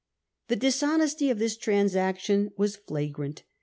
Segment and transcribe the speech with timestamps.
[0.47, 3.43] The dishonesty of this transaction was flagrant.